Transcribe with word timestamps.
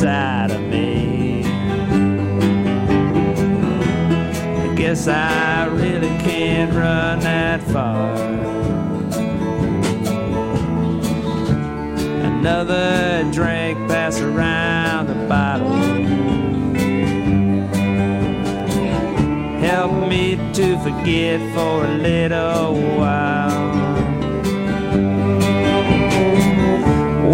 inside 0.00 0.50
of 0.50 0.62
me. 0.62 1.44
I 4.62 4.74
guess 4.74 5.06
I 5.06 5.66
really 5.66 6.08
can't 6.20 6.72
run 6.72 7.20
that 7.20 7.62
far. 7.64 8.14
Another 12.24 13.30
drink 13.30 13.76
pass 13.90 14.20
around 14.20 15.08
the 15.08 15.16
bottle. 15.28 15.68
Help 19.60 20.08
me 20.08 20.36
to 20.54 20.78
forget 20.78 21.40
for 21.54 21.84
a 21.84 21.98
little 21.98 22.74
while. 22.96 23.79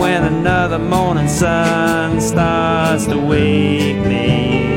When 0.06 0.22
another 0.22 0.78
morning 0.78 1.26
sun 1.26 2.20
starts 2.20 3.06
to 3.06 3.18
wake 3.18 3.96
me, 4.06 4.76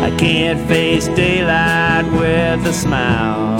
I 0.00 0.10
can't 0.18 0.66
face 0.66 1.08
daylight 1.08 2.06
with 2.12 2.66
a 2.66 2.72
smile. 2.72 3.58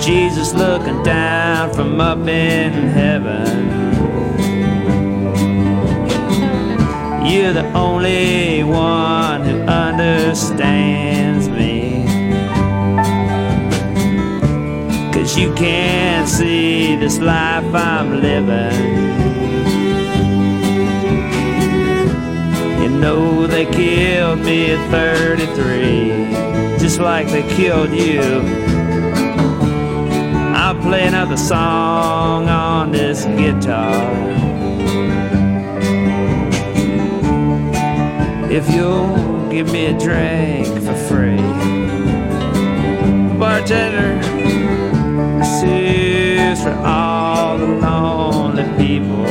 Jesus 0.00 0.52
looking 0.52 1.00
down 1.04 1.72
from 1.72 2.00
up 2.00 2.26
in 2.26 2.72
heaven. 2.72 3.68
You're 7.24 7.52
the 7.52 7.72
only 7.72 8.64
one 8.64 9.44
who 9.44 9.60
understands 9.60 11.33
Cause 15.24 15.38
you 15.38 15.54
can't 15.54 16.28
see 16.28 16.96
this 16.96 17.18
life 17.18 17.64
I'm 17.74 18.20
living. 18.20 18.74
You 22.82 22.90
know 22.90 23.46
they 23.46 23.64
killed 23.64 24.40
me 24.40 24.72
at 24.72 24.90
33, 24.90 26.78
just 26.78 27.00
like 27.00 27.26
they 27.28 27.42
killed 27.56 27.92
you. 27.92 28.20
I'll 30.54 30.78
play 30.82 31.06
another 31.06 31.38
song 31.38 32.50
on 32.50 32.92
this 32.92 33.24
guitar. 33.24 34.12
If 38.50 38.70
you'll 38.74 39.48
give 39.48 39.72
me 39.72 39.86
a 39.86 39.98
drink 39.98 40.66
for 40.84 40.94
free, 41.08 41.38
bartender, 43.38 44.20
this 45.44 45.62
is 45.62 46.62
for 46.62 46.72
all 46.72 47.58
the 47.58 47.66
lonely 47.66 48.64
people. 48.78 49.26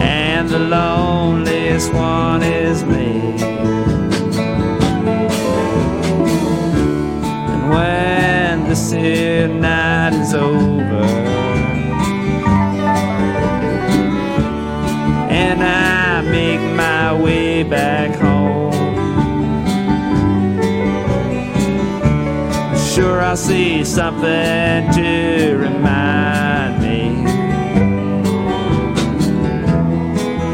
And 0.00 0.48
the 0.48 0.58
loneliest 0.58 1.92
one 1.92 2.42
is 2.42 2.82
me. 2.84 3.36
And 7.52 7.70
when 7.70 8.74
here 8.90 9.46
night 9.48 10.14
is 10.14 10.34
over, 10.34 11.04
and 15.30 15.62
I 15.62 16.22
make 16.22 16.60
my 16.76 17.12
way 17.22 17.62
back 17.62 18.16
home. 18.16 18.35
I'll 23.26 23.36
see 23.36 23.84
something 23.84 24.88
to 24.92 25.56
remind 25.58 26.80
me 26.80 27.24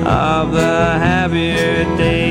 of 0.06 0.53
the 0.53 0.99
happier 0.99 1.84
days 1.99 2.22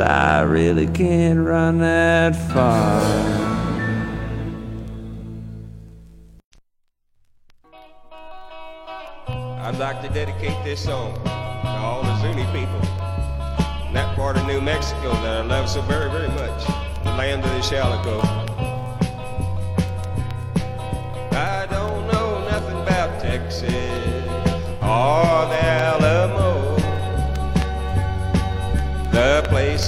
I 0.00 0.38
I 0.38 0.42
really 0.42 0.86
can't 0.86 1.40
run 1.40 1.78
that 1.78 2.36
far. 2.52 3.02
I'd 9.60 9.76
like 9.78 10.00
to 10.02 10.08
dedicate 10.08 10.56
this 10.64 10.84
song 10.84 11.14
to 11.24 11.30
all 11.68 12.02
the 12.02 12.16
Zuni 12.20 12.44
people 12.46 12.80
in 13.88 13.94
that 13.94 14.14
part 14.14 14.36
of 14.36 14.46
New 14.46 14.60
Mexico 14.60 15.12
that 15.22 15.42
I 15.42 15.46
love 15.46 15.68
so 15.68 15.82
very, 15.82 16.10
very 16.10 16.28
much, 16.28 16.66
the 17.02 17.10
land 17.10 17.44
of 17.44 17.50
the 17.50 17.58
Shalako. 17.58 18.57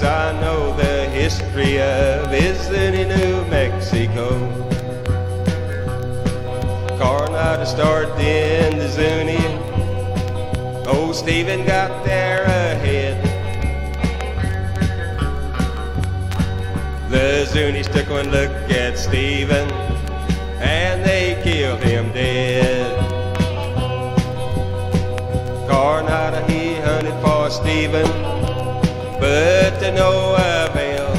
I 0.03 0.33
know 0.41 0.75
the 0.77 1.09
history 1.11 1.78
of 1.81 2.33
is 2.33 2.59
Zuni, 2.69 3.05
New 3.05 3.44
Mexico. 3.47 4.28
Coronado 6.99 7.65
started 7.65 8.19
in 8.19 8.78
the 8.78 8.88
Zuni. 8.88 9.44
Old 10.87 11.15
Stephen 11.15 11.66
got 11.66 12.05
there 12.05 12.44
ahead. 12.44 13.22
The 17.11 17.47
Zunis 17.50 17.93
took 17.93 18.09
one 18.09 18.31
look 18.31 18.50
at 18.71 18.99
Stephen 18.99 19.71
and 20.61 21.05
they 21.05 21.41
killed 21.43 21.82
him 21.82 22.12
dead. 22.12 22.97
Coronado 25.69 26.47
he 26.47 26.77
hunted 26.77 27.21
for 27.22 27.50
Stephen, 27.50 28.06
but 29.20 29.78
to 29.81 29.92
no 29.92 30.34
avail. 30.34 31.14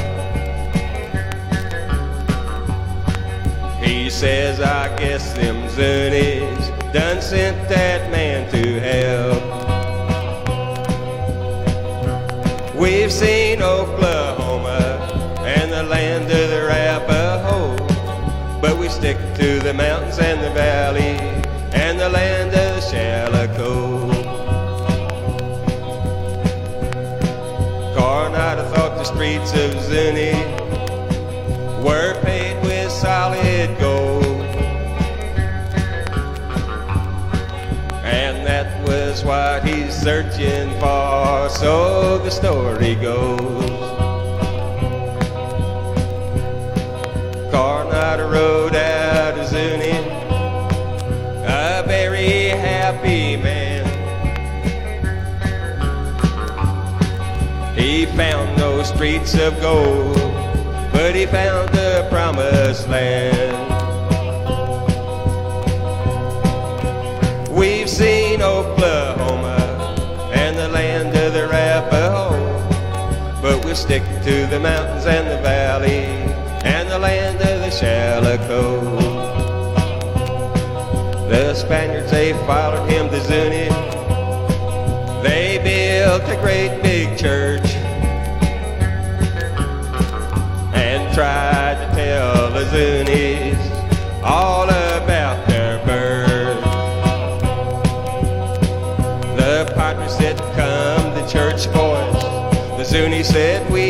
He 3.82 4.10
says, 4.10 4.60
I 4.60 4.94
guess 4.98 5.32
them 5.34 5.68
Zunis 5.68 6.92
done 6.92 7.22
sent 7.22 7.68
that 7.68 8.10
man 8.10 8.50
to 8.50 8.80
hell. 8.80 9.62
We've 12.74 13.12
seen 13.12 13.62
Oklahoma 13.62 15.38
and 15.46 15.72
the 15.72 15.84
land 15.84 16.24
of 16.24 16.50
the 16.50 16.66
Arapaho, 16.66 17.76
but 18.60 18.76
we 18.76 18.88
stick 18.88 19.16
to 19.36 19.60
the 19.60 19.72
mountains 19.72 20.18
and 20.18 20.42
the 20.42 20.50
valley 20.50 21.11
streets 29.22 29.52
of 29.52 29.80
Zuni 29.84 30.32
were 31.80 32.20
paved 32.22 32.60
with 32.64 32.90
solid 32.90 33.70
gold. 33.78 34.24
And 38.02 38.44
that 38.44 38.84
was 38.84 39.22
what 39.22 39.62
he's 39.64 39.94
searching 39.94 40.70
for, 40.80 41.48
so 41.50 42.18
the 42.18 42.30
story 42.30 42.96
goes. 42.96 43.71
Streets 59.02 59.34
of 59.34 59.60
gold, 59.60 60.14
but 60.92 61.12
he 61.12 61.26
found 61.26 61.68
the 61.70 62.06
promised 62.08 62.88
land. 62.88 63.50
We 67.50 67.80
We've 67.80 67.90
seen 67.90 68.42
Oklahoma 68.42 69.58
and 70.32 70.56
the 70.56 70.68
land 70.68 71.16
of 71.16 71.32
the 71.32 71.48
Arapaho, 71.48 72.30
but 73.42 73.64
we'll 73.64 73.74
stick 73.74 74.04
to 74.22 74.46
the 74.46 74.60
mountains 74.60 75.06
and 75.06 75.26
the 75.28 75.42
valley 75.42 76.04
and 76.62 76.88
the 76.88 77.00
land 77.00 77.40
of 77.40 77.58
the 77.58 77.72
Shalako. 77.78 79.00
The 81.28 81.54
Spaniards, 81.54 82.12
they 82.12 82.34
followed 82.46 82.88
him 82.88 83.08
to 83.08 83.20
Zuni. 83.20 83.68
They 85.24 85.58
built 85.58 86.22
a 86.30 86.40
great 86.40 86.81
tried 91.14 91.74
to 91.74 91.94
tell 91.94 92.50
the 92.50 92.64
Zunis 92.72 93.60
all 94.22 94.64
about 94.64 95.46
their 95.46 95.84
birth. 95.84 96.62
The 99.36 99.70
padre 99.74 100.08
said, 100.08 100.38
Come 100.56 101.12
to 101.14 101.30
church, 101.30 101.70
boys. 101.74 102.22
The 102.78 102.84
Zuni 102.84 103.22
said, 103.22 103.70
We 103.70 103.81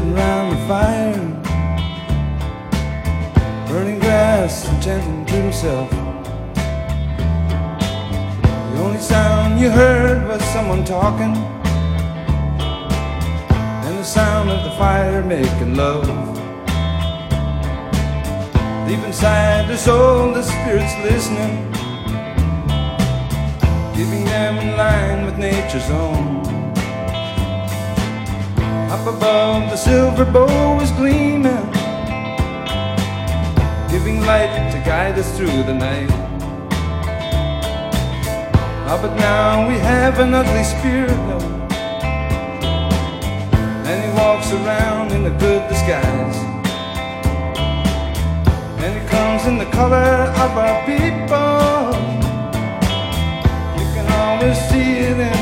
sitting 0.00 0.14
around 0.16 0.50
the 0.50 0.56
fire, 0.66 1.20
burning 3.68 3.98
grass 3.98 4.66
and 4.68 4.82
chanting 4.82 5.26
to 5.26 5.34
himself. 5.34 5.90
The 8.72 8.80
only 8.82 8.98
sound 8.98 9.60
you 9.60 9.70
heard 9.70 10.26
was 10.26 10.42
someone 10.52 10.84
talking, 10.84 11.36
and 13.84 13.98
the 13.98 14.04
sound 14.04 14.48
of 14.50 14.64
the 14.64 14.70
fire 14.78 15.22
making 15.22 15.74
love. 15.74 16.06
Deep 18.88 19.04
inside 19.04 19.68
the 19.68 19.76
soul, 19.76 20.32
the 20.32 20.42
spirit's 20.42 20.96
listening, 21.04 21.70
keeping 23.94 24.24
them 24.24 24.58
in 24.58 24.76
line 24.76 25.26
with 25.26 25.36
nature's 25.36 25.90
own. 25.90 26.49
Up 28.90 29.06
above, 29.06 29.70
the 29.70 29.76
silver 29.76 30.24
bow 30.24 30.80
is 30.80 30.90
gleaming, 30.90 31.64
giving 33.88 34.20
light 34.26 34.50
to 34.72 34.82
guide 34.84 35.16
us 35.16 35.30
through 35.36 35.62
the 35.62 35.72
night. 35.72 36.10
Ah, 38.90 38.98
but 39.00 39.14
now 39.14 39.68
we 39.68 39.78
have 39.78 40.18
an 40.18 40.34
ugly 40.34 40.64
spirit, 40.64 41.16
no. 41.30 41.38
And 43.86 43.98
he 44.04 44.10
walks 44.18 44.50
around 44.50 45.12
in 45.12 45.24
a 45.24 45.38
good 45.38 45.68
disguise. 45.68 46.38
And 48.82 49.00
he 49.00 49.08
comes 49.08 49.46
in 49.46 49.56
the 49.58 49.70
color 49.70 50.34
of 50.44 50.50
our 50.64 50.84
people. 50.84 51.94
You 53.78 53.86
can 53.94 54.06
always 54.20 54.58
see 54.68 54.98
it 55.10 55.20
in 55.20 55.39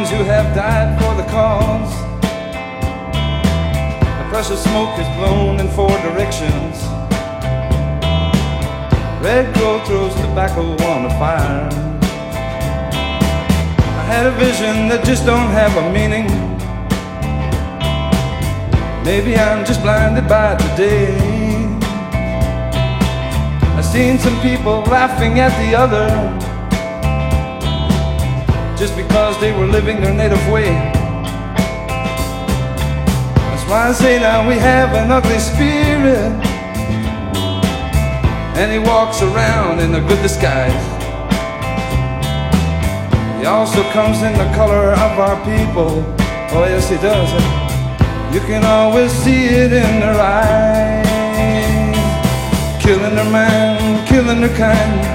ones 0.00 0.10
who 0.10 0.24
have 0.24 0.54
died 0.54 0.98
for 0.98 1.14
the 1.20 1.28
cause. 1.28 1.92
The 4.18 4.26
precious 4.30 4.62
smoke 4.62 4.98
is 4.98 5.08
blown 5.18 5.60
in 5.60 5.68
four 5.68 5.90
directions. 6.08 6.76
Red 9.22 9.52
glow 9.54 9.84
throws 9.84 10.14
tobacco 10.14 10.62
on 10.92 11.02
the 11.02 11.10
fire. 11.20 11.68
I 14.00 14.02
had 14.12 14.26
a 14.26 14.30
vision 14.44 14.88
that 14.88 15.04
just 15.04 15.26
don't 15.26 15.50
have 15.60 15.76
a 15.76 15.92
meaning. 15.92 16.28
Maybe 19.04 19.36
I'm 19.36 19.66
just 19.66 19.82
blinded 19.82 20.26
by 20.28 20.56
today. 20.56 21.14
I've 23.76 23.84
seen 23.84 24.18
some 24.18 24.40
people 24.40 24.80
laughing 24.82 25.40
at 25.40 25.52
the 25.60 25.76
other 25.76 26.39
just 28.80 28.96
because 28.96 29.38
they 29.40 29.52
were 29.52 29.66
living 29.66 30.00
their 30.00 30.14
native 30.14 30.40
way. 30.48 30.70
That's 33.36 33.64
why 33.68 33.88
I 33.90 33.92
say 33.92 34.18
now 34.18 34.48
we 34.48 34.54
have 34.54 34.94
an 34.94 35.10
ugly 35.10 35.38
spirit, 35.38 36.32
and 38.56 38.72
he 38.72 38.78
walks 38.78 39.20
around 39.20 39.80
in 39.80 39.94
a 39.94 40.00
good 40.00 40.22
disguise. 40.22 40.72
He 43.38 43.44
also 43.44 43.82
comes 43.92 44.22
in 44.22 44.32
the 44.32 44.50
color 44.56 44.92
of 44.92 45.18
our 45.18 45.36
people. 45.44 46.02
Oh 46.56 46.64
yes, 46.66 46.88
he 46.88 46.96
does. 46.96 47.30
You 48.34 48.40
can 48.40 48.64
always 48.64 49.12
see 49.12 49.44
it 49.44 49.74
in 49.74 50.00
their 50.00 50.18
eyes 50.18 51.10
killing 52.82 53.14
their 53.14 53.30
man, 53.30 54.06
killing 54.06 54.40
their 54.40 54.56
kind. 54.56 55.09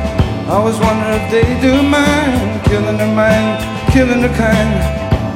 I 0.48 0.60
was 0.64 0.80
wondering 0.80 1.22
if 1.22 1.32
they 1.32 1.60
do 1.60 1.82
mine, 1.82 2.62
killing 2.66 2.98
their 2.98 3.16
mind, 3.16 3.58
killing 3.92 4.22
their 4.22 4.36
kind. 4.38 4.78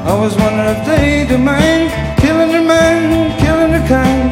I 0.06 0.14
was 0.14 0.38
wondering 0.38 0.70
if 0.70 0.86
they 0.86 1.26
do 1.28 1.36
mine, 1.40 1.90
killing 2.22 2.50
their 2.50 2.62
mind, 2.62 3.34
killing 3.40 3.72
their 3.72 3.88
kind. 3.88 4.30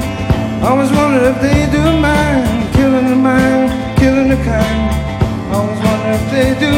I 0.63 0.73
was 0.77 0.91
wondering 0.93 1.33
if 1.33 1.41
they 1.41 1.65
do 1.71 1.81
mine, 1.81 2.71
killing 2.73 3.07
their 3.07 3.15
mind, 3.15 3.97
killing 3.97 4.29
kind. 4.45 4.93
I 5.49 5.57
was 5.65 5.79
wondering 5.81 6.13
if 6.13 6.25
they 6.29 6.49
do 6.59 6.71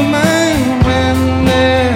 when 0.88 1.46
they. 1.46 1.89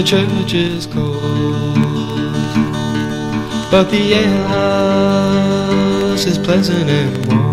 The 0.00 0.06
church 0.06 0.54
is 0.54 0.86
cold, 0.86 1.20
but 3.70 3.90
the 3.90 4.14
alehouse 4.14 5.44
is 6.24 6.38
pleasant 6.38 6.88
and 6.88 7.26
warm. 7.26 7.52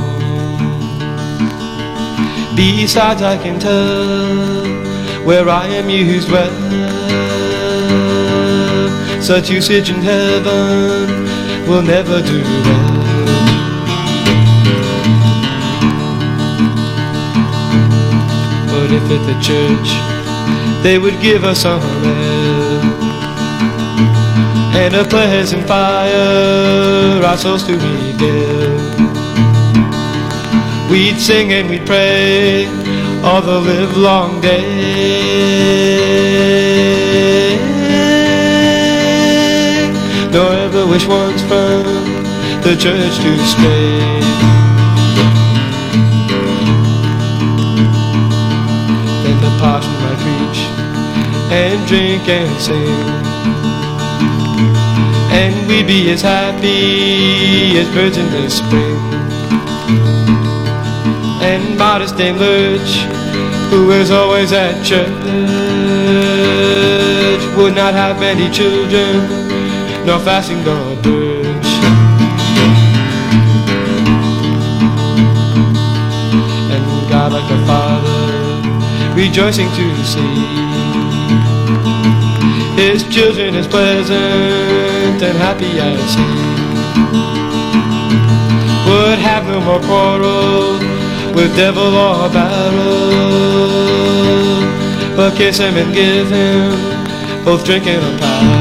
Besides, 2.56 3.22
I 3.22 3.38
can 3.44 3.60
tell 3.60 4.64
where 5.26 5.50
I 5.50 5.68
am 5.68 5.90
used 5.90 6.32
well. 6.32 6.54
Such 9.22 9.50
usage 9.50 9.90
in 9.90 9.98
heaven 9.98 11.28
will 11.68 11.84
never 11.84 12.22
do 12.22 12.42
well. 12.64 12.94
But 18.72 18.92
if 18.94 19.04
at 19.12 19.24
the 19.28 19.36
church 19.42 20.17
they 20.88 20.98
would 20.98 21.20
give 21.20 21.44
us 21.44 21.66
air 21.66 21.82
and 24.84 24.96
a 24.96 25.04
pleasant 25.04 25.68
fire, 25.68 27.22
our 27.26 27.36
souls 27.36 27.64
to 27.64 27.74
regale. 27.74 28.78
We'd 30.90 31.20
sing 31.20 31.52
and 31.52 31.70
we'd 31.70 31.86
pray 31.86 32.68
all 33.22 33.42
the 33.42 33.60
livelong 33.60 34.40
day. 34.40 34.78
Nor 40.32 40.54
ever 40.54 40.88
wish 40.88 41.06
once 41.06 41.42
from 41.50 41.84
the 42.64 42.78
church 42.80 43.18
to 43.24 43.38
stray. 43.46 44.57
Drink 51.88 52.28
and 52.28 52.62
sing. 52.62 52.88
And 55.32 55.68
we'd 55.68 55.88
be 55.88 56.12
as 56.12 56.22
happy 56.22 57.80
as 57.80 57.88
birds 57.96 58.18
in 58.18 58.30
the 58.32 58.50
spring 58.50 58.98
and 61.48 61.78
modest 61.78 62.18
Dame 62.18 62.38
Lurch, 62.38 63.06
who 63.70 63.92
is 63.92 64.12
always 64.12 64.52
at 64.52 64.84
church, 64.84 65.08
would 67.56 67.74
not 67.74 67.94
have 67.94 68.20
many 68.20 68.50
children, 68.52 69.14
nor 70.06 70.20
fasting 70.20 70.62
nor 70.66 70.96
birch. 71.02 71.70
And 76.74 76.84
God 77.10 77.32
like 77.32 77.50
a 77.50 77.60
father, 77.66 79.16
rejoicing 79.16 79.70
to 79.70 80.04
see 80.04 80.57
his 82.78 83.04
children 83.10 83.56
as 83.56 83.68
pleasant 83.68 85.22
and 85.28 85.38
happy 85.38 85.80
as 85.80 86.16
he 86.16 86.28
would 88.90 89.20
have 89.20 89.46
no 89.46 89.60
more 89.62 89.80
quarrel 89.82 90.74
with 91.36 91.56
devil 91.56 91.94
or 91.96 92.30
battle, 92.30 93.10
but 95.16 95.36
kiss 95.36 95.58
him 95.58 95.76
and 95.76 95.94
give 95.94 96.30
him 96.30 96.72
both 97.44 97.64
drink 97.66 97.86
and 97.88 98.22
a 98.22 98.26
I 98.26 98.57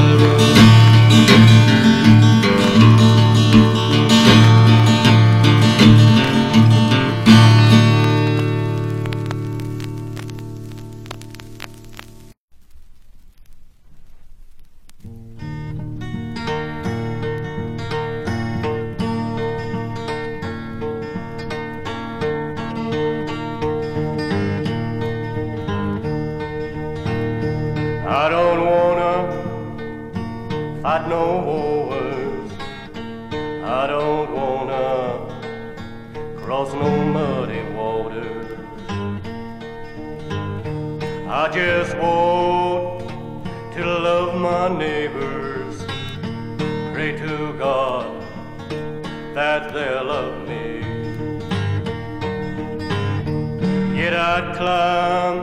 I'd 54.29 54.57
climb 54.57 55.39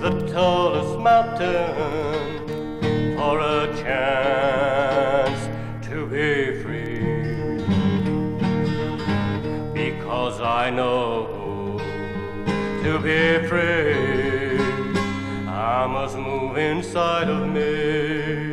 the 0.00 0.12
tallest 0.32 0.96
mountain 1.00 2.46
for 3.16 3.40
a 3.40 3.66
chance 3.82 5.40
to 5.88 6.06
be 6.06 6.62
free. 6.62 7.58
Because 9.74 10.40
I 10.40 10.70
know 10.70 11.78
to 12.84 12.92
be 13.00 13.44
free, 13.48 14.56
I 15.48 15.88
must 15.88 16.16
move 16.16 16.58
inside 16.58 17.28
of 17.28 17.48
me. 17.48 18.49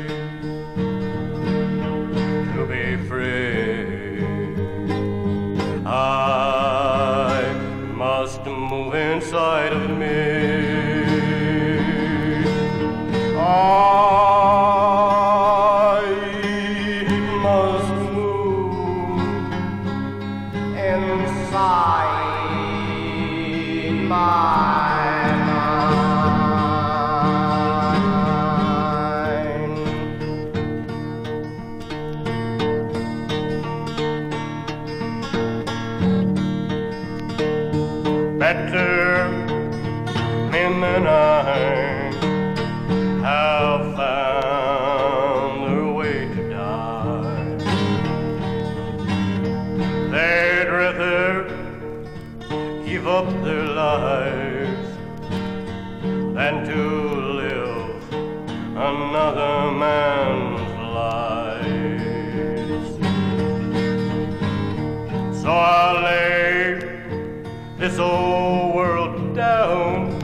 This 67.88 68.00
old 68.00 68.76
world 68.76 69.34
down 69.34 70.20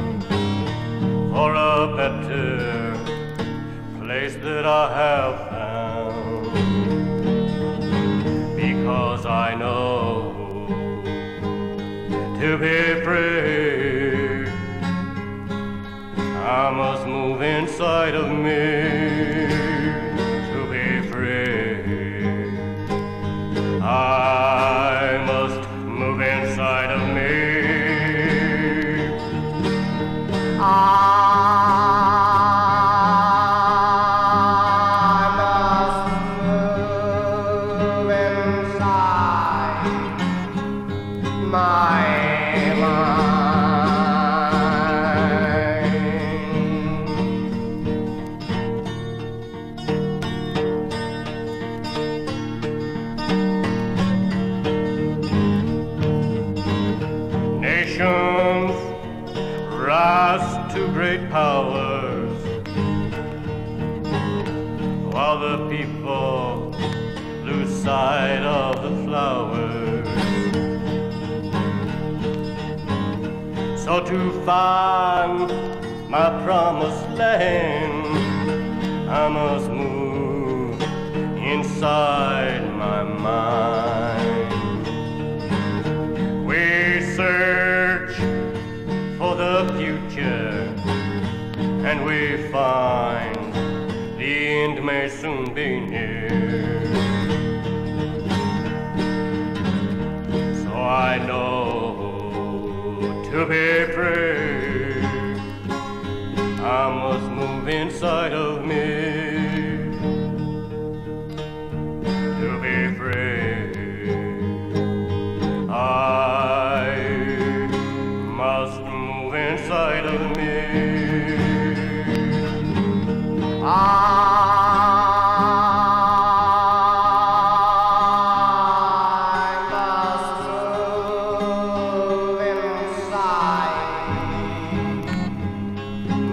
for 1.31 1.55
a 1.55 1.95
better 1.95 2.91
place 4.01 4.35
that 4.35 4.65
I 4.65 4.85
have 5.01 5.35
found. 5.49 6.45
Because 8.57 9.25
I 9.25 9.55
know 9.55 10.33
to 12.41 12.57
be 12.57 12.79
free, 13.05 14.45
I 16.59 16.69
must 16.69 17.07
move 17.07 17.41
inside 17.41 18.13
of 18.13 18.29
me 18.29 19.12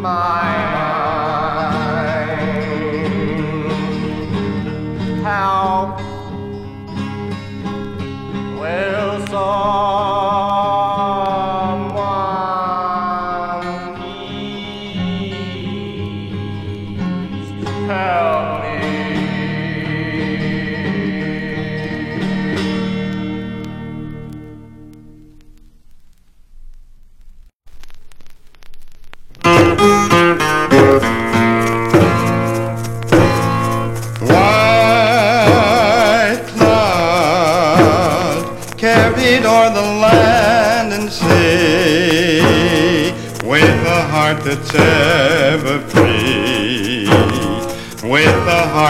my 0.01 0.50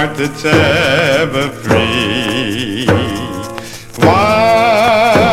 heart 0.01 0.17
that's 0.17 0.45
ever 0.47 1.49
free. 1.63 2.87
White 3.99 5.27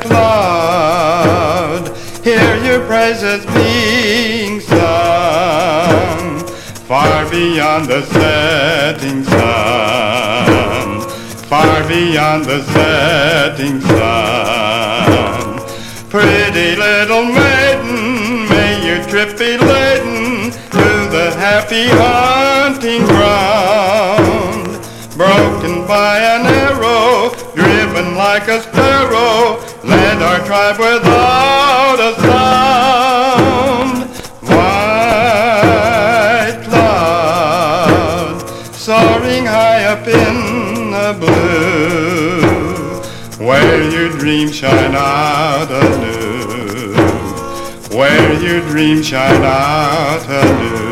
cloud, 0.00 1.82
hear 2.24 2.56
your 2.64 2.80
praises 2.86 3.44
being 3.56 4.60
sung 4.60 6.46
far 6.88 7.28
beyond 7.30 7.86
the 7.86 8.02
setting 8.02 9.22
sun, 9.24 11.00
far 11.50 11.86
beyond 11.86 12.44
the 12.46 12.62
setting 12.74 13.80
sun. 13.80 15.60
Pretty 16.08 16.76
little 16.76 17.24
maiden, 17.24 18.48
may 18.48 18.86
your 18.86 19.00
trip 19.08 19.36
be 19.36 19.58
laden 19.58 20.52
to 20.76 20.86
the 21.16 21.34
happy 21.36 21.86
hunting 21.88 23.04
ground. 23.06 23.43
By 25.64 26.18
an 26.18 26.44
arrow, 26.46 27.30
driven 27.54 28.16
like 28.16 28.48
a 28.48 28.60
sparrow, 28.60 29.60
led 29.82 30.22
our 30.22 30.40
tribe 30.44 30.78
without 30.78 32.00
a 32.00 32.14
sound. 32.20 33.98
White 34.42 35.44
cloud, 36.64 38.40
soaring 38.74 39.46
high 39.46 39.84
up 39.84 40.06
in 40.06 40.90
the 40.90 41.12
blue, 41.20 43.02
where 43.46 43.82
your 43.90 44.08
dreams 44.18 44.54
shine 44.54 44.94
out 44.94 45.70
anew, 45.70 46.94
where 47.96 48.32
your 48.40 48.60
dreams 48.68 49.06
shine 49.06 49.42
out 49.44 50.26
anew. 50.28 50.83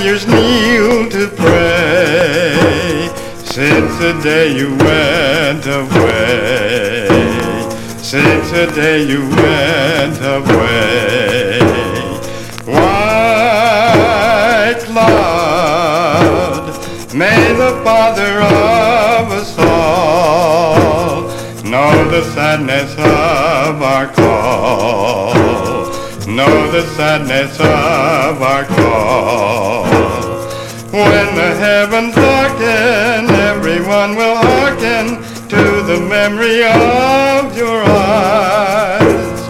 Warriors 0.00 0.26
kneel 0.26 1.10
to 1.10 1.28
pray 1.36 3.10
since 3.44 3.98
the 3.98 4.18
day 4.22 4.56
you 4.56 4.70
went 4.78 5.66
away. 5.66 7.06
Since 7.98 8.50
the 8.50 8.66
day 8.74 9.04
you 9.04 9.28
went 9.28 10.18
away. 10.22 11.60
White 12.64 14.80
cloud, 14.86 16.72
may 17.14 17.52
the 17.52 17.78
Father 17.84 18.40
of 18.40 19.30
us 19.32 19.54
all 19.58 21.24
know 21.62 22.08
the 22.10 22.22
sadness 22.32 22.94
of 22.94 23.82
our 23.82 24.06
call. 24.14 25.69
Know 26.30 26.70
the 26.70 26.82
sadness 26.96 27.58
of 27.58 28.40
our 28.40 28.64
call. 28.64 29.84
When 30.92 31.34
the 31.34 31.54
heavens 31.58 32.14
darken, 32.14 33.28
everyone 33.34 34.14
will 34.14 34.36
hearken 34.36 35.22
to 35.48 35.82
the 35.82 35.98
memory 36.08 36.62
of 36.64 37.56
your 37.56 37.82
eyes. 37.82 39.40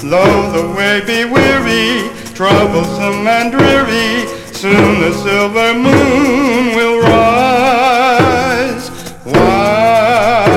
Though 0.00 0.52
the 0.52 0.68
way 0.76 1.00
be 1.04 1.24
weary, 1.24 2.08
troublesome 2.34 3.26
and 3.26 3.50
dreary, 3.50 4.28
soon 4.54 5.00
the 5.00 5.12
silver 5.12 5.74
moon 5.74 6.74
will 6.76 7.00
rise. 7.00 8.88
White 9.24 10.54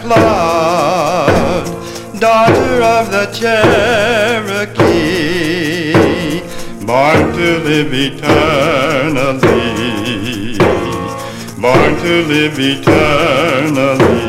cloud, 0.00 1.64
daughter 2.20 2.82
of 2.82 3.10
the 3.10 3.26
Cherokee, 3.32 4.31
born 6.92 7.32
to 7.32 7.58
live 7.60 7.94
eternally, 7.94 9.38
born 11.58 11.96
to 12.02 12.22
live 12.26 12.58
eternally. 12.58 14.22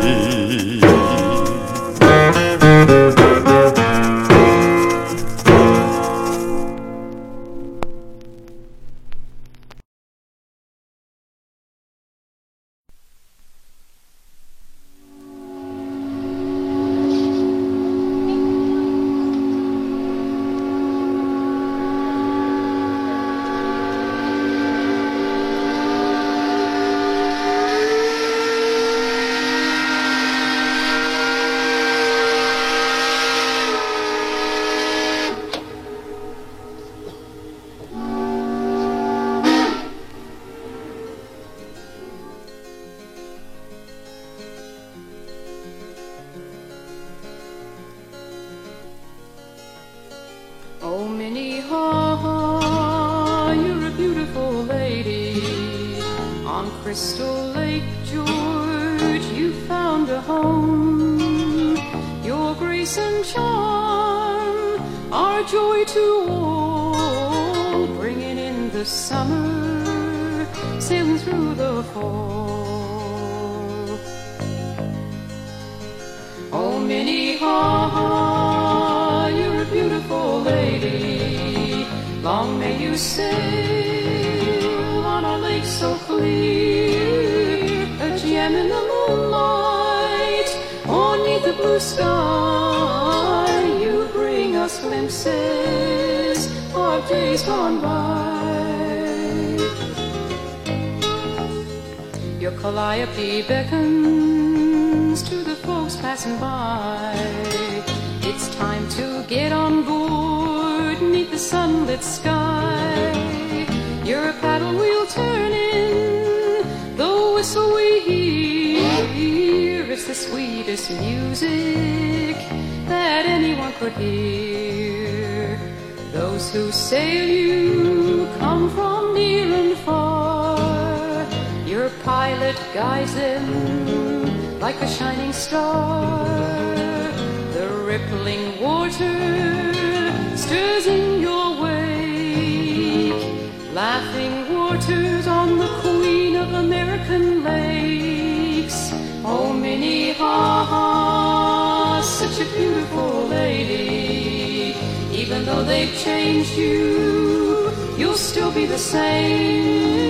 Though 155.63 155.69
they've 155.69 155.95
changed 155.97 156.58
you, 156.58 157.71
you'll 157.97 158.15
still 158.32 158.52
be 158.52 158.65
the 158.65 158.78
same. 158.78 160.08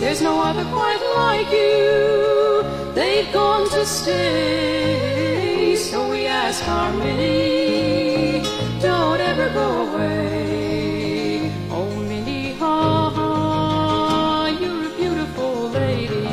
There's 0.00 0.20
no 0.22 0.40
other 0.40 0.64
quite 0.64 1.00
like 1.16 1.50
you. 1.50 2.62
They've 2.94 3.32
gone 3.32 3.68
to 3.70 3.86
stay. 3.86 5.76
So 5.76 6.10
we 6.10 6.26
ask 6.26 6.62
Harmony, 6.62 8.42
don't 8.80 9.20
ever 9.20 9.48
go 9.50 9.86
away. 9.86 11.52
Oh, 11.70 11.90
Minnie 12.08 12.52
Haw, 12.54 14.46
you're 14.60 14.86
a 14.86 14.96
beautiful 14.96 15.70
lady. 15.70 16.28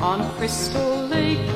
On 0.00 0.20
Crystal 0.36 1.06
Lake, 1.06 1.53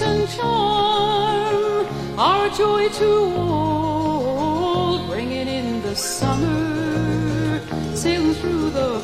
and 0.00 0.28
charm. 0.28 1.86
Are 2.18 2.48
joy 2.50 2.88
to 2.88 3.10
all, 3.36 5.06
bringing 5.08 5.48
in 5.48 5.82
the 5.82 5.94
summer, 5.94 7.60
sailing 7.94 8.34
through 8.34 8.70
the 8.70 9.00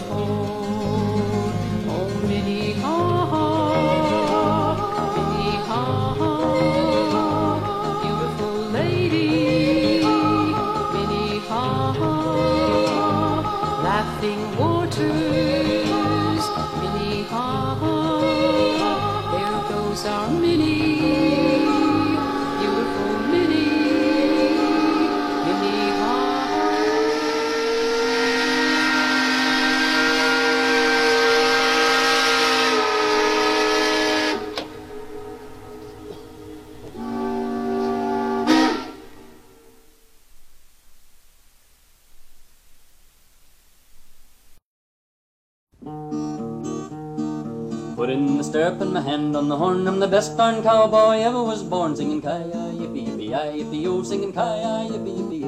Best 50.25 50.39
darn 50.39 50.63
cowboy 50.63 51.19
ever 51.21 51.43
was 51.43 51.63
born. 51.63 51.95
Singing 51.95 52.23
kaya 52.23 52.61
yippee 52.81 53.05
yippee 53.09 53.29
yi 53.29 53.63
yippee 53.63 53.83
yo, 53.83 54.03
singing 54.03 54.33
kaya 54.33 54.89
yippee 54.91 55.17
yippee. 55.19 55.45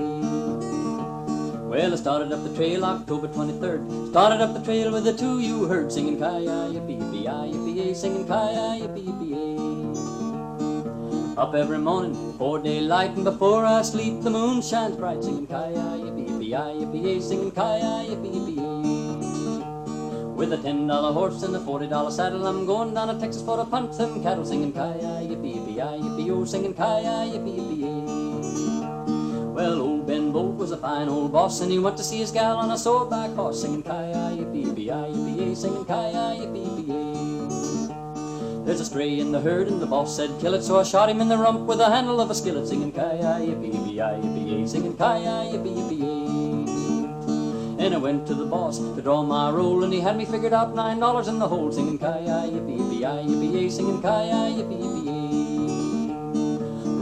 Well, 1.71 1.95
I 1.95 1.97
started 1.97 2.31
up 2.31 2.43
the 2.45 2.53
trail 2.55 2.85
October 2.85 3.29
23rd. 3.29 4.11
Started 4.11 4.43
up 4.43 4.53
the 4.53 4.61
trail 4.63 4.93
with 4.93 5.05
the 5.05 5.15
two 5.15 5.41
you 5.41 5.65
heard 5.65 5.91
singing 5.91 6.19
kaya 6.19 6.59
yippee 6.75 6.99
yippee 7.01 7.23
yi 7.25 7.55
yippee 7.55 7.97
singing 7.97 8.27
kaya 8.27 8.67
yippee 8.83 9.07
yippee. 9.09 9.97
Up 11.39 11.55
every 11.55 11.79
morning 11.79 12.13
before 12.33 12.59
daylight 12.59 13.13
and 13.13 13.25
before 13.25 13.65
I 13.65 13.81
sleep, 13.81 14.21
the 14.21 14.29
moon 14.29 14.61
shines 14.61 14.97
bright, 14.97 15.25
singing 15.25 15.47
kaya 15.47 15.87
yippee 16.05 16.29
yippee 16.29 16.53
yi 16.53 16.85
yippee 16.85 17.23
singing 17.23 17.51
kaya 17.51 17.95
yippee 18.11 18.35
yippee. 18.37 18.86
With 20.37 20.53
a 20.53 20.59
ten 20.59 20.87
dollar 20.87 21.13
horse 21.15 21.43
and 21.45 21.57
a 21.57 21.61
forty 21.61 21.87
dollar 21.87 22.11
saddle, 22.11 22.47
I'm 22.47 22.67
going 22.67 22.93
down 22.93 23.09
to 23.09 23.19
Texas 23.19 23.41
for 23.43 23.57
to 23.57 23.65
punch 23.65 23.97
them 23.97 24.23
cattle, 24.23 24.45
singing 24.45 24.71
kaya 24.71 25.25
yippee 25.25 25.57
yippee 25.57 25.77
yi 25.77 26.03
yippee 26.05 26.27
yo, 26.27 26.45
singing 26.45 26.75
kaya 26.75 27.25
yippee 27.25 27.57
yippee. 27.57 29.55
Well, 29.55 29.81
old 29.81 30.07
Ben 30.07 30.33
Bolt 30.33 30.57
was 30.57 30.73
a 30.73 30.77
fine 30.77 31.09
old 31.09 31.33
boss, 31.33 31.63
and 31.63 31.73
he 31.73 31.79
went 31.79 31.97
to 31.97 32.05
see 32.05 32.19
his 32.19 32.31
gal 32.31 32.59
on 32.59 32.71
a 32.71 32.77
sore-back 32.77 33.31
horse, 33.31 33.63
singing 33.63 33.83
kaya 33.83 34.37
yippee 34.37 34.67
yippee 34.67 34.85
yi 34.85 34.91
yippee 34.91 35.57
singing 35.57 35.87
kaya 35.87 36.37
yippee 36.37 36.85
yippee. 36.85 38.67
There's 38.67 38.81
a 38.81 38.85
stray 38.85 39.19
in 39.19 39.33
the 39.33 39.41
herd, 39.41 39.69
and 39.69 39.81
the 39.81 39.87
boss 39.87 40.15
said 40.15 40.39
kill 40.39 40.53
it, 40.53 40.63
so 40.63 40.79
I 40.79 40.83
shot 40.83 41.09
him 41.09 41.23
in 41.23 41.29
the 41.31 41.39
rump 41.39 41.61
with 41.61 41.79
the 41.79 41.89
handle 41.89 42.21
of 42.21 42.29
a 42.31 42.35
skillet, 42.35 42.69
singing 42.69 42.93
kaya 42.93 43.41
yippee 43.41 43.73
yippee 43.73 43.95
yi 43.95 44.01
yippee 44.01 44.69
singing 44.69 44.97
kaya 44.99 45.49
yippee 45.51 45.77
yippee. 45.77 46.46
And 47.79 47.93
I 47.95 47.99
went 47.99 48.27
to 48.27 48.35
the 48.35 48.47
boss 48.47 48.79
to 48.79 49.03
draw 49.03 49.23
my 49.23 49.51
roll, 49.51 49.85
and 49.85 49.93
he 49.93 50.01
had 50.01 50.17
me 50.17 50.25
figured 50.25 50.55
out 50.55 50.75
nine 50.75 50.99
dollars 50.99 51.29
in 51.29 51.39
the 51.39 51.47
hole, 51.47 51.71
singing 51.71 51.99
kaya 51.99 52.49
yippee 52.51 52.79
yippee 52.79 53.01
yi 53.01 53.05
yippee 53.29 53.53
yay, 53.53 53.69
singing 53.69 54.01
kaya 54.01 54.51
yippee 54.57 54.81
yippee 54.81 55.05
yay. 55.07 56.09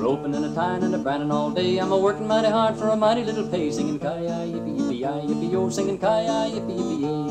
Roping 0.02 0.34
and 0.34 0.44
a 0.44 0.54
tying 0.54 0.82
and 0.82 0.94
a 0.94 0.98
branding 0.98 1.30
all 1.30 1.50
day, 1.50 1.78
I'm 1.78 1.92
a 1.92 1.96
working 1.98 2.26
mighty 2.26 2.48
hard 2.48 2.76
for 2.76 2.88
a 2.88 2.96
mighty 2.96 3.22
little 3.24 3.46
pay, 3.48 3.70
singing 3.70 4.00
kaya 4.00 4.46
yippee 4.52 4.76
yippee 4.78 4.98
yi 4.98 5.06
yippee 5.28 5.50
yo, 5.52 5.70
singing 5.70 5.96
kaya 5.98 6.50
yippee 6.50 6.76
yippee 6.76 7.00
yay. 7.02 7.24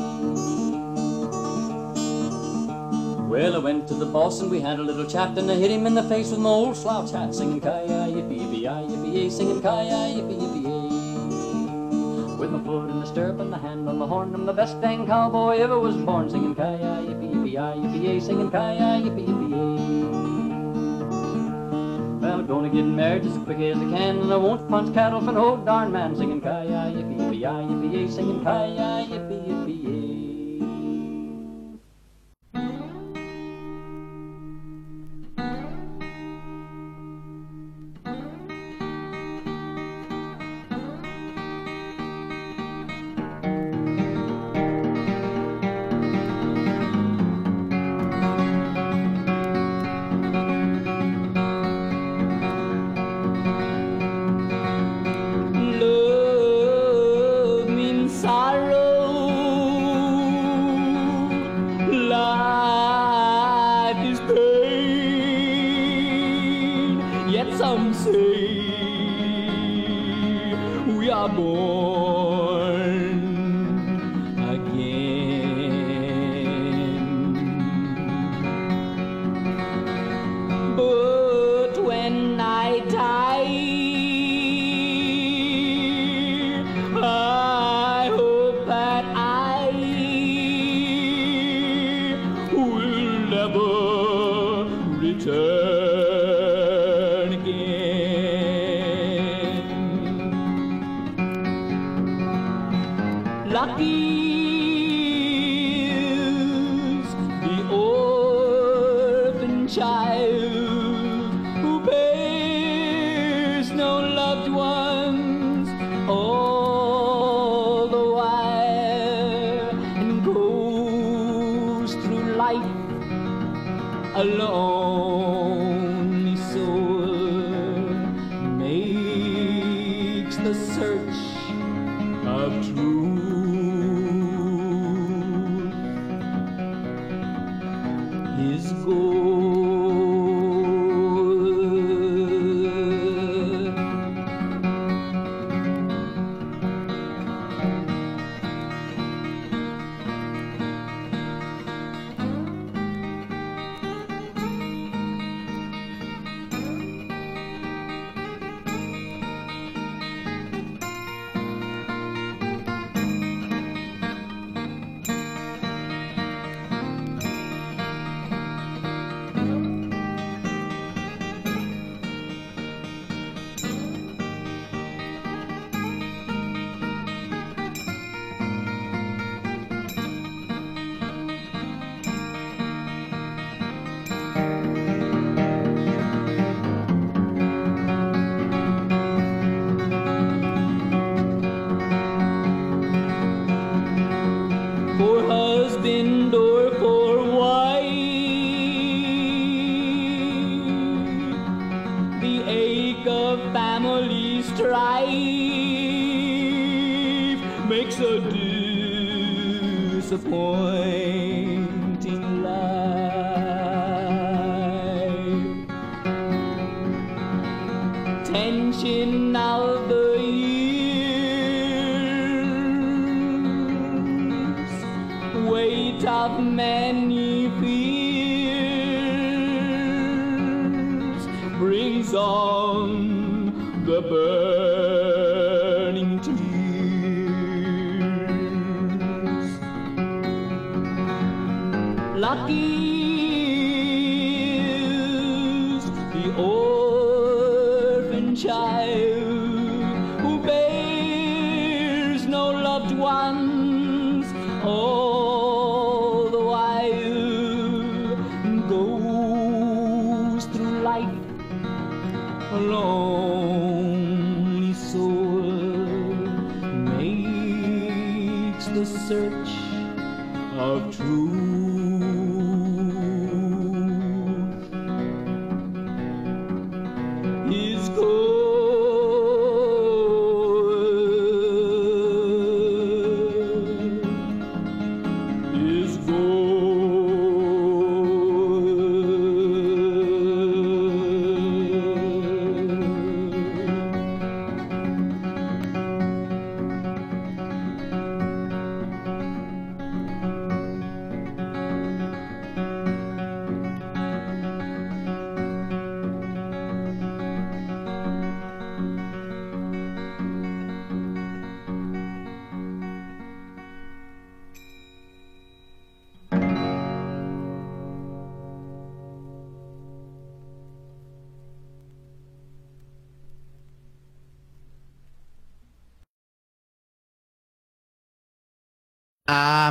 Well, 3.28 3.56
I 3.56 3.58
went 3.58 3.86
to 3.88 3.94
the 3.94 4.06
boss 4.06 4.40
and 4.40 4.50
we 4.50 4.60
had 4.60 4.78
a 4.78 4.82
little 4.82 5.04
chat, 5.04 5.36
and 5.36 5.50
I 5.50 5.56
hit 5.56 5.70
him 5.70 5.86
in 5.86 5.94
the 5.94 6.02
face 6.04 6.30
with 6.30 6.40
my 6.40 6.48
old 6.48 6.76
slouch 6.76 7.10
hat, 7.12 7.34
singing 7.34 7.60
kaya 7.60 8.08
yippee 8.08 8.40
yippee 8.40 8.62
yi 8.62 8.68
yippee 8.68 9.12
yay, 9.12 9.28
singing 9.28 9.60
kaya 9.60 10.08
yippee 10.16 10.38
yippee 10.40 10.64
yay. 10.64 10.83
With 12.44 12.52
my 12.52 12.62
foot 12.62 12.90
in 12.90 13.00
the 13.00 13.06
stirrup 13.06 13.40
and 13.40 13.50
the 13.50 13.56
hand 13.56 13.88
on 13.88 13.98
the 13.98 14.06
horn, 14.06 14.34
I'm 14.34 14.44
the 14.44 14.52
best 14.52 14.78
dang 14.82 15.06
cowboy 15.06 15.60
ever 15.60 15.80
was 15.80 15.96
born, 15.96 16.28
singing 16.28 16.54
kaya 16.54 17.00
yippee 17.00 17.32
yippee 17.32 17.52
yi 17.52 17.56
yippee 17.56 18.02
yay, 18.04 18.20
singing 18.20 18.50
kaya 18.50 19.00
yippee 19.00 19.24
yippee 19.24 19.50
yay. 19.50 20.02
Well, 22.20 22.40
I'm 22.40 22.46
gonna 22.46 22.68
get 22.68 22.84
married 22.84 23.24
as 23.24 23.38
quick 23.44 23.60
as 23.60 23.78
I 23.78 23.88
can, 23.88 24.18
and 24.20 24.30
I 24.30 24.36
won't 24.36 24.68
punch 24.68 24.92
cattle 24.92 25.22
for 25.22 25.32
no 25.32 25.56
darn 25.56 25.90
man, 25.90 26.14
singing 26.16 26.42
kaya 26.42 26.92
yippee 26.92 27.16
yippee 27.16 27.32
yi 27.32 27.46
yippee 27.46 27.92
yay, 27.94 28.08
singing 28.10 28.44
kaya 28.44 29.06
yippee 29.08 29.46
yippee 29.48 29.82
yay. 29.82 29.93
yet 67.44 67.58
some 67.58 67.92
say 67.94 68.58
we 70.96 71.10
are 71.10 71.28
born. 71.28 72.63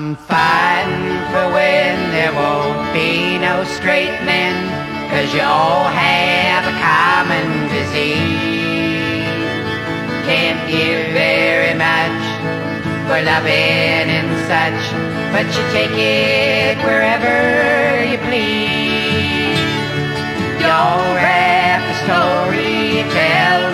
I'm 0.04 0.18
fighting 0.18 1.16
for 1.32 1.48
when 1.56 2.12
there 2.12 2.34
won't 2.36 2.92
be 2.92 3.38
no 3.40 3.64
straight 3.64 4.20
men, 4.28 4.52
cause 5.08 5.34
you 5.34 5.40
all 5.40 5.88
have 5.88 6.68
a 6.68 6.76
common 6.76 7.72
disease. 7.72 9.24
Can't 10.28 10.60
give 10.68 11.08
very 11.16 11.72
much 11.80 12.20
for 13.08 13.24
loving 13.24 14.12
and 14.12 14.28
such, 14.44 14.84
but 15.32 15.48
you 15.56 15.64
take 15.72 15.96
it 15.96 16.78
wherever 16.84 18.04
you 18.04 18.18
please. 18.28 19.56
Your 20.60 21.00
the 21.88 21.96
story 22.04 23.08
tell 23.16 23.73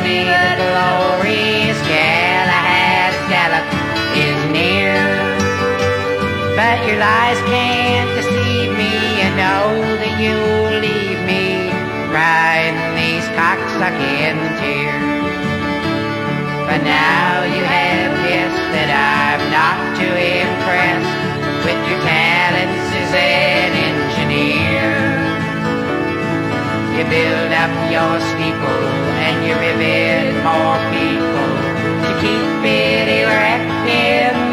your 6.90 6.98
lies 6.98 7.38
can't 7.46 8.10
deceive 8.18 8.74
me, 8.74 9.22
and 9.22 9.38
know 9.38 9.78
that 10.02 10.14
you'll 10.18 10.74
leave 10.82 11.22
me 11.22 11.70
crying 12.10 12.74
these 12.98 13.26
cocksucking 13.38 14.42
tears. 14.58 15.38
But 16.66 16.82
now 16.82 17.46
you 17.46 17.62
have 17.62 18.14
guessed 18.26 18.66
that 18.74 18.90
I'm 18.90 19.42
not 19.54 19.78
too 20.02 20.16
impressed 20.18 21.14
with 21.62 21.78
your 21.86 22.02
talents 22.02 22.86
as 23.06 23.12
an 23.14 23.70
engineer. 23.94 24.90
You 26.98 27.06
build 27.06 27.54
up 27.54 27.74
your 27.94 28.18
steeple 28.34 28.86
and 29.30 29.46
you 29.46 29.54
rivet 29.62 30.42
more 30.42 30.82
people 30.90 31.54
to 32.02 32.12
keep 32.18 32.66
it 32.66 33.08
erect 33.22 33.70
in 33.86 34.49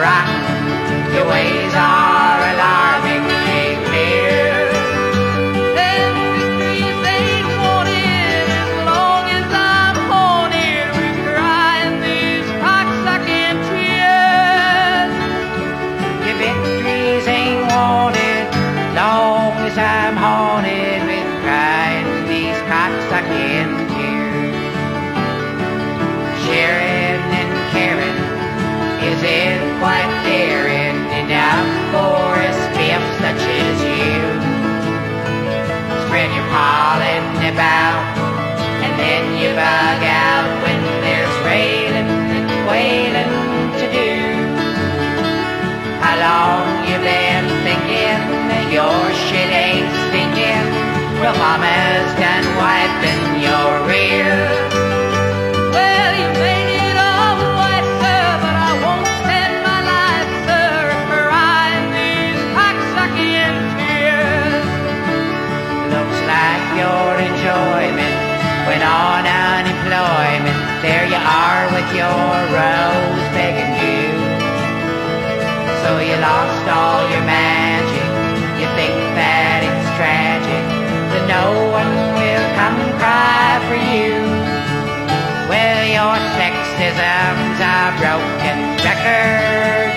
rock. 0.00 0.28
Your 1.12 1.28
ways 1.28 1.74
are 1.74 1.99
your 51.30 51.38
mama's 51.38 52.10
can 52.18 52.42
wipe 52.58 53.02
in 53.06 53.22
your 53.46 53.70
rear. 53.86 54.34
Well, 55.70 56.12
you 56.18 56.28
made 56.42 56.70
it 56.90 56.96
all 56.98 57.38
white, 57.54 57.88
sir, 58.02 58.24
but 58.42 58.56
I 58.70 58.72
won't 58.82 59.06
spend 59.22 59.54
my 59.62 59.80
life, 59.94 60.32
sir, 60.48 60.74
crying 61.06 61.86
these 61.94 62.42
cocksucking 62.56 63.58
tears. 63.78 64.66
Looks 65.94 66.20
like 66.34 66.66
your 66.82 67.10
enjoyment 67.30 68.16
went 68.66 68.82
on 68.82 69.22
unemployment. 69.22 70.58
There 70.82 71.06
you 71.06 71.20
are 71.20 71.64
with 71.76 71.90
your 71.94 72.26
rose 72.58 73.26
begging 73.38 73.74
you. 73.86 74.02
So 75.82 75.90
you 76.02 76.16
lost 76.18 76.66
all 76.66 77.08
your 77.10 77.22
man. 77.22 77.59
Baptism's 86.80 87.60
a 87.60 87.92
broken 88.00 88.58
record. 88.82 89.89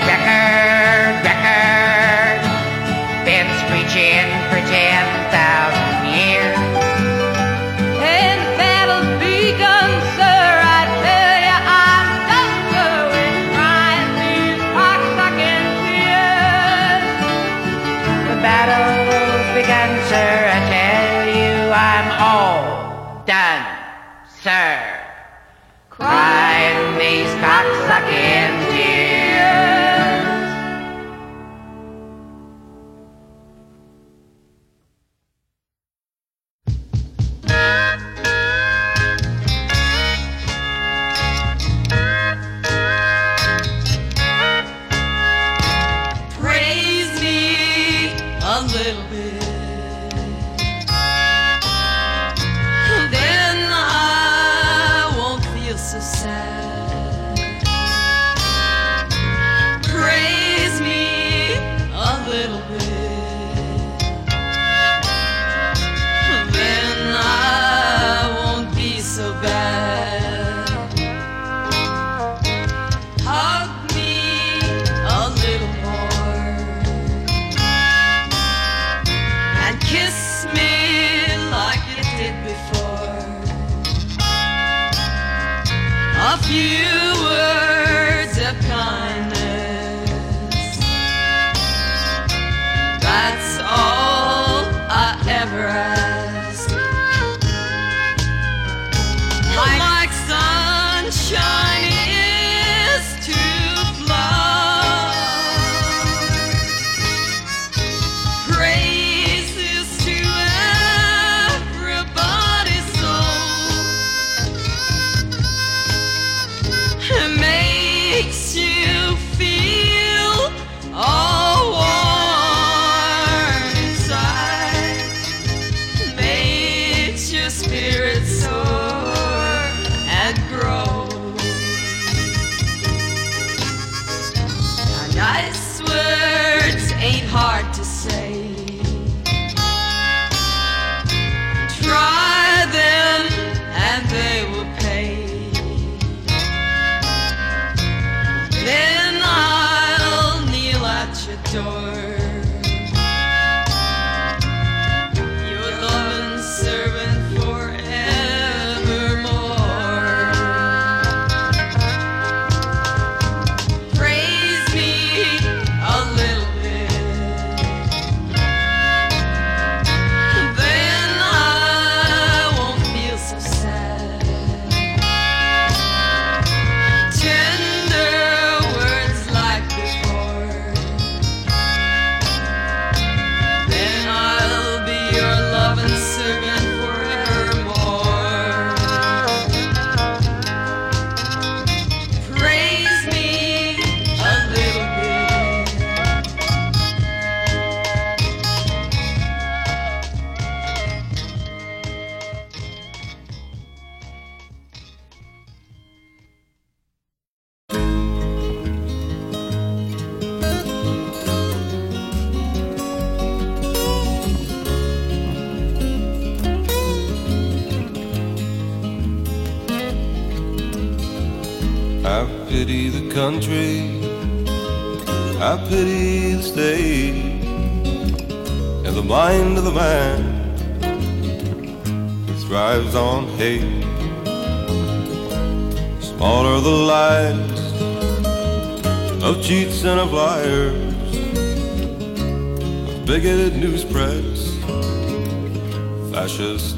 sure 151.54 151.93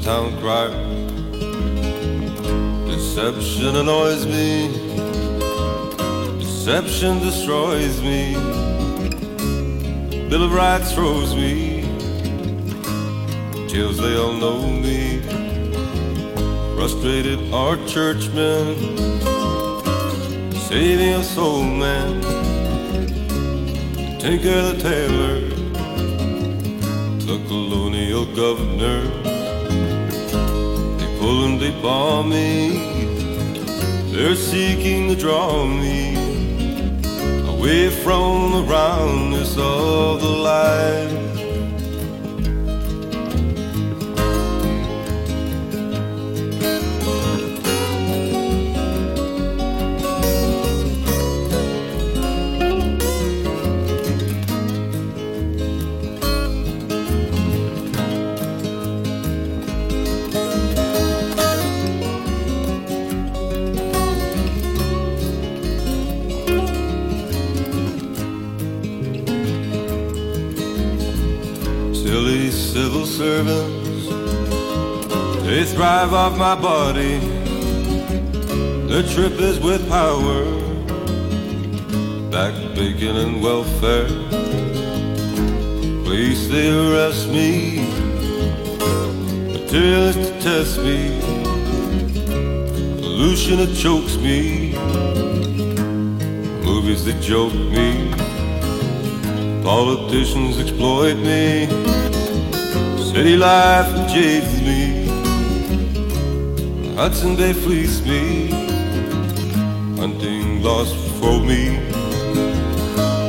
town 0.06 0.38
criers. 0.38 0.72
Deception 2.86 3.74
annoys 3.74 4.24
me. 4.24 4.68
Deception 6.38 7.18
destroys 7.18 8.00
me. 8.02 8.34
Bill 10.28 10.44
of 10.44 10.52
Rights 10.52 10.92
throws 10.92 11.34
me. 11.34 11.82
Jails 13.66 13.98
they 13.98 14.16
all 14.16 14.34
know 14.34 14.70
me. 14.70 15.22
Frustrated 16.76 17.52
are 17.52 17.76
churchmen. 17.88 18.76
Saving 20.68 21.14
a 21.14 21.24
soul 21.24 21.64
man. 21.64 22.22
Tinker 24.20 24.62
the 24.70 24.76
tailor. 24.80 25.40
The 27.26 27.44
colonial 27.48 28.24
governor. 28.36 29.35
They 31.54 31.70
bomb 31.80 32.30
me. 32.30 32.76
They're 34.12 34.34
seeking 34.34 35.08
to 35.08 35.16
draw 35.16 35.64
me 35.64 36.16
away 37.48 37.88
from 37.88 38.52
the 38.52 38.64
roundness 38.68 39.56
of 39.56 40.20
the 40.20 40.28
light. 40.28 41.15
Servants, 73.16 74.08
they 75.46 75.64
thrive 75.64 76.12
off 76.12 76.36
my 76.36 76.54
body. 76.54 77.18
The 78.92 79.02
trip 79.14 79.40
is 79.40 79.58
with 79.58 79.88
power, 79.88 80.44
back 82.30 82.52
bacon 82.74 83.16
and 83.16 83.42
welfare. 83.42 84.08
Police 86.04 86.48
they 86.48 86.68
arrest 86.68 87.28
me, 87.28 87.86
materialists 89.54 90.44
test 90.44 90.78
me, 90.80 91.18
pollution 93.00 93.60
it 93.60 93.74
chokes 93.74 94.18
me, 94.18 94.74
movies 96.66 97.06
that 97.06 97.18
joke 97.22 97.54
me. 97.54 98.12
Politicians 99.64 100.60
exploit 100.60 101.14
me. 101.14 102.05
City 103.16 103.34
life 103.34 103.90
jades 104.10 104.60
me. 104.60 105.06
Hudson 106.96 107.34
Bay 107.34 107.54
fleece 107.54 108.04
me. 108.04 108.50
Hunting 109.96 110.62
laws 110.62 110.92
for 111.18 111.40
me. 111.40 111.78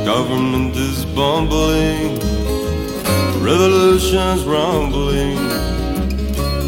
Government 0.04 0.76
is 0.76 1.06
bumbling. 1.16 2.18
Revolution's 3.42 4.44
rumbling. 4.44 5.38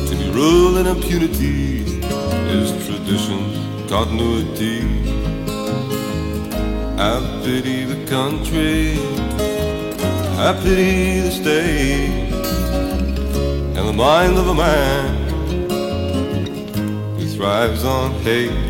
To 0.09 0.17
be 0.19 0.31
ruled 0.31 0.79
in 0.79 0.87
impunity 0.87 1.83
is 2.57 2.71
tradition, 2.87 3.41
continuity. 3.87 4.81
I 6.97 7.21
pity 7.45 7.85
the 7.85 8.01
country. 8.07 8.95
I 10.39 10.59
pity 10.63 11.21
the 11.21 11.31
state 11.31 12.30
the 13.91 13.97
mind 13.97 14.39
of 14.39 14.47
a 14.47 14.55
man 14.55 15.31
who 17.19 17.27
thrives 17.27 17.85
on 17.85 18.13
hate. 18.23 18.70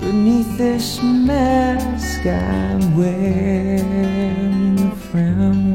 Beneath 0.00 0.56
this 0.56 1.02
mask 1.02 2.24
I'm 2.24 2.96
wearing 2.96 4.78
a 4.78 4.94
frown 4.96 5.74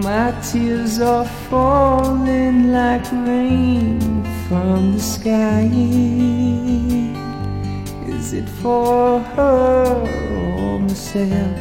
My 0.00 0.32
tears 0.40 1.00
are 1.00 1.26
falling 1.50 2.72
like 2.72 3.10
rain 3.12 4.00
from 4.48 4.92
the 4.94 5.00
sky 5.00 5.68
Is 8.06 8.32
it 8.32 8.48
for 8.62 9.20
her 9.20 9.84
or 10.36 10.78
myself 10.78 11.56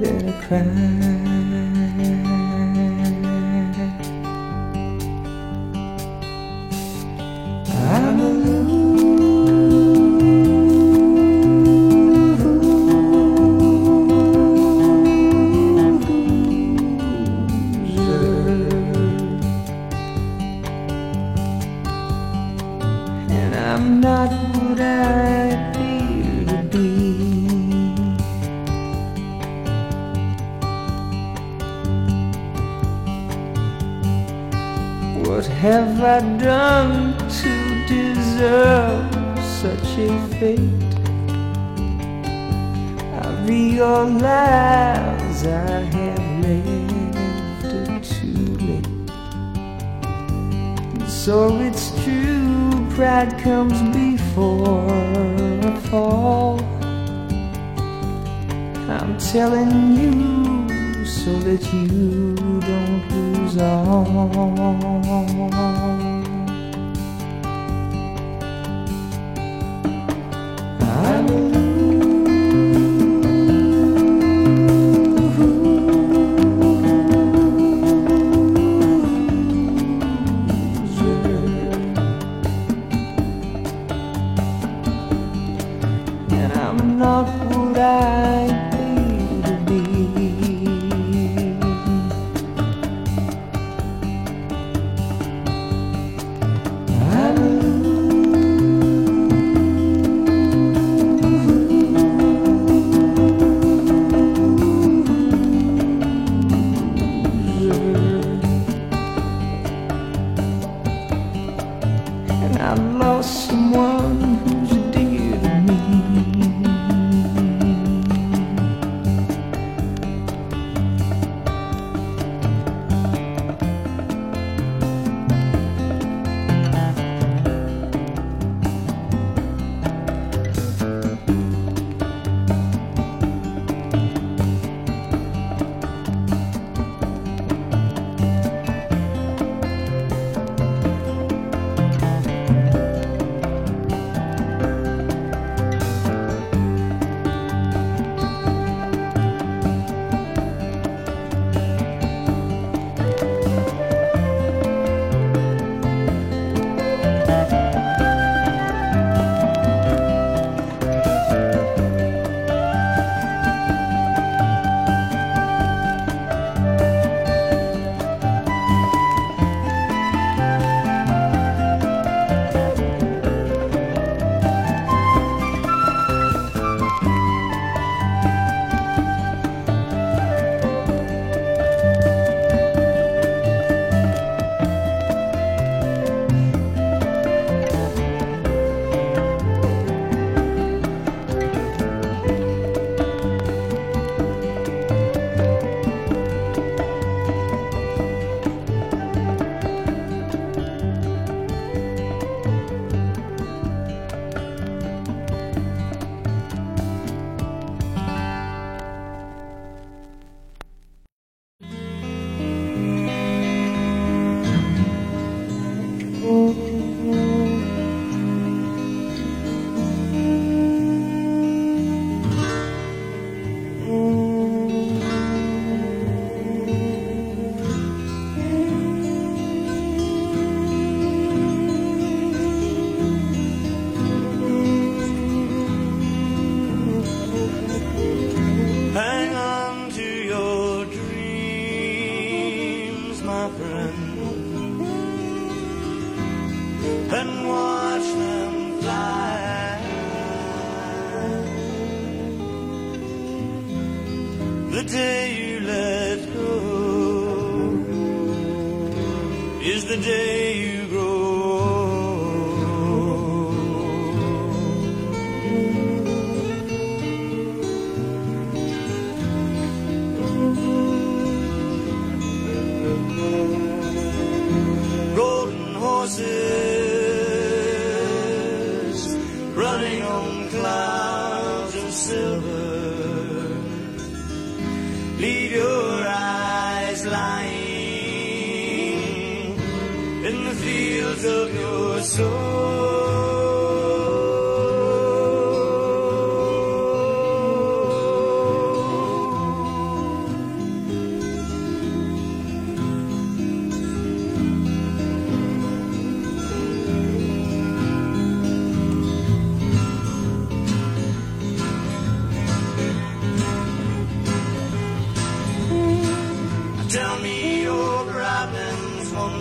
that 0.00 0.24
I 0.26 0.46
cry? 0.46 1.29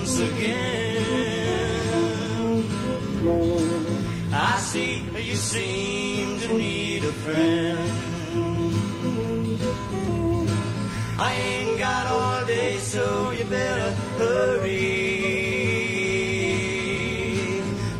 Once 0.09 0.19
again. 0.19 1.89
I 4.31 4.57
see 4.59 5.03
you 5.19 5.35
seem 5.35 6.39
to 6.39 6.53
need 6.53 7.03
a 7.03 7.11
friend. 7.11 7.91
I 11.19 11.33
ain't 11.33 11.79
got 11.79 12.07
all 12.07 12.45
day, 12.45 12.77
so 12.77 13.31
you 13.31 13.43
better 13.45 13.91
hurry. 14.17 15.09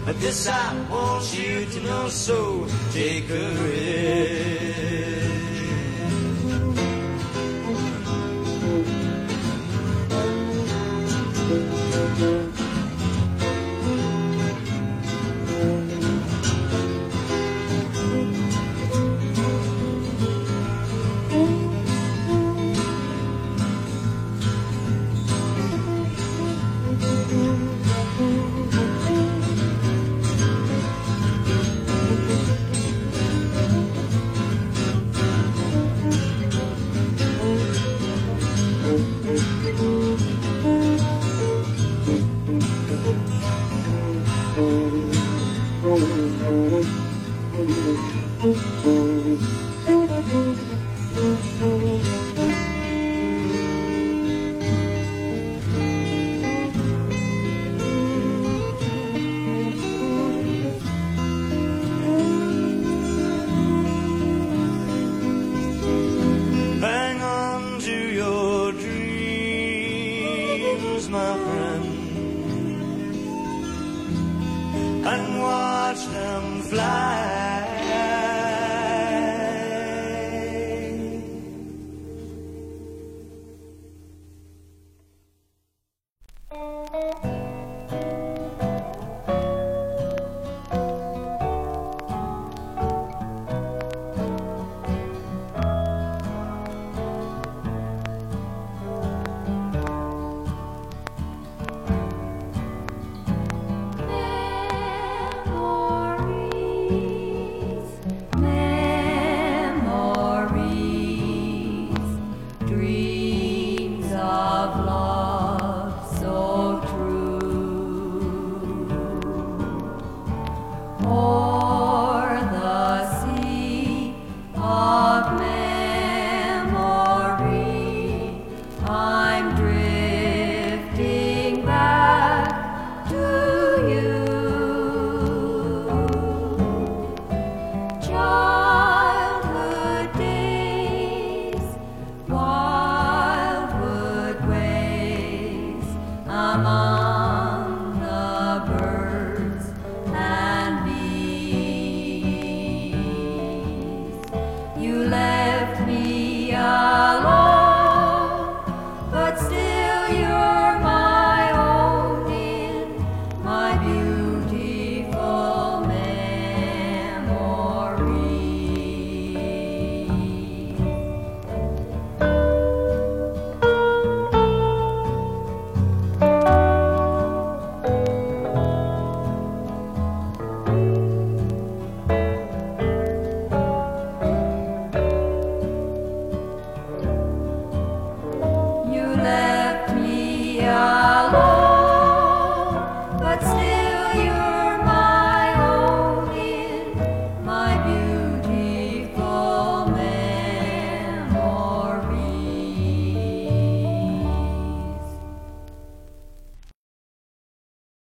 But 0.05 0.19
this 0.19 0.47
I 0.47 0.73
want 0.89 1.37
you 1.37 1.65
to 1.65 1.79
know, 1.81 2.09
so 2.09 2.65
take 2.91 3.29
a 3.29 3.51
rest. 3.63 4.58